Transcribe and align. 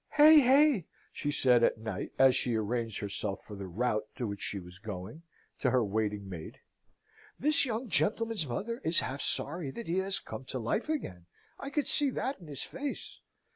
"Hey! 0.13 0.39
hey!" 0.39 0.87
she 1.13 1.29
said, 1.29 1.63
at 1.63 1.77
night, 1.77 2.11
as 2.17 2.35
she 2.35 2.55
arranged 2.55 2.97
herself 3.01 3.43
for 3.43 3.55
the 3.55 3.67
rout 3.67 4.05
to 4.15 4.25
which 4.25 4.41
she 4.41 4.57
was 4.59 4.79
going, 4.79 5.21
to 5.59 5.69
her 5.69 5.85
waiting 5.85 6.27
maid: 6.27 6.59
"this 7.37 7.65
young 7.65 7.87
gentleman's 7.87 8.47
mother 8.47 8.81
is 8.83 9.01
half 9.01 9.21
sorry 9.21 9.69
that 9.69 9.85
he 9.85 9.99
has 9.99 10.17
come 10.17 10.43
to 10.45 10.57
life 10.57 10.89
again, 10.89 11.27
I 11.59 11.69
could 11.69 11.87
see 11.87 12.09
that 12.09 12.39
in 12.39 12.47
his 12.47 12.63
face. 12.63 13.21